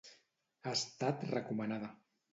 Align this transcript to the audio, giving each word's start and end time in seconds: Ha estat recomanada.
Ha 0.63 0.73
estat 0.77 1.21
recomanada. 1.35 1.95